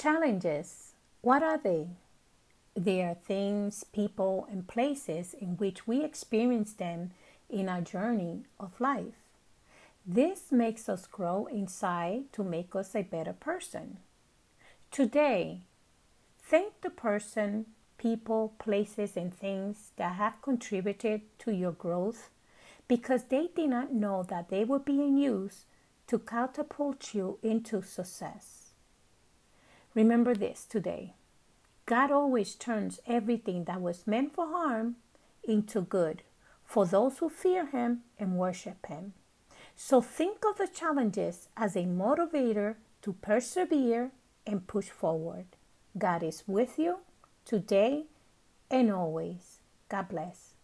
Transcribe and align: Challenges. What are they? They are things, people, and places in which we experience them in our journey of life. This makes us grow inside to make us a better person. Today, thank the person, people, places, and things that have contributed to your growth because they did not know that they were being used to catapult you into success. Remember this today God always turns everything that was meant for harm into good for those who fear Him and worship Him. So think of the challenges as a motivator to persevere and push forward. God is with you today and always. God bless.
Challenges. 0.00 0.92
What 1.22 1.42
are 1.42 1.58
they? 1.58 1.88
They 2.76 3.02
are 3.02 3.16
things, 3.16 3.82
people, 3.82 4.46
and 4.48 4.68
places 4.68 5.34
in 5.34 5.56
which 5.56 5.88
we 5.88 6.04
experience 6.04 6.72
them 6.72 7.10
in 7.50 7.68
our 7.68 7.80
journey 7.80 8.44
of 8.60 8.80
life. 8.80 9.26
This 10.06 10.52
makes 10.52 10.88
us 10.88 11.08
grow 11.08 11.46
inside 11.46 12.32
to 12.34 12.44
make 12.44 12.76
us 12.76 12.94
a 12.94 13.02
better 13.02 13.32
person. 13.32 13.96
Today, 14.92 15.62
thank 16.40 16.80
the 16.82 16.90
person, 16.90 17.66
people, 17.98 18.54
places, 18.60 19.16
and 19.16 19.34
things 19.34 19.90
that 19.96 20.14
have 20.14 20.40
contributed 20.42 21.22
to 21.40 21.50
your 21.50 21.72
growth 21.72 22.30
because 22.86 23.24
they 23.24 23.48
did 23.56 23.70
not 23.70 23.92
know 23.92 24.22
that 24.22 24.48
they 24.48 24.62
were 24.62 24.78
being 24.78 25.18
used 25.18 25.64
to 26.06 26.20
catapult 26.20 27.14
you 27.14 27.40
into 27.42 27.82
success. 27.82 28.57
Remember 29.98 30.32
this 30.32 30.64
today 30.64 31.14
God 31.86 32.12
always 32.12 32.54
turns 32.54 33.00
everything 33.04 33.64
that 33.64 33.80
was 33.80 34.06
meant 34.06 34.32
for 34.32 34.46
harm 34.46 34.94
into 35.42 35.80
good 35.80 36.22
for 36.64 36.86
those 36.86 37.18
who 37.18 37.28
fear 37.28 37.66
Him 37.66 38.02
and 38.16 38.38
worship 38.38 38.86
Him. 38.86 39.14
So 39.74 40.00
think 40.00 40.44
of 40.48 40.56
the 40.56 40.68
challenges 40.68 41.48
as 41.56 41.74
a 41.74 41.82
motivator 41.82 42.76
to 43.02 43.12
persevere 43.14 44.12
and 44.46 44.68
push 44.68 44.88
forward. 44.88 45.46
God 45.98 46.22
is 46.22 46.44
with 46.46 46.78
you 46.78 46.98
today 47.44 48.04
and 48.70 48.92
always. 48.92 49.58
God 49.88 50.10
bless. 50.10 50.54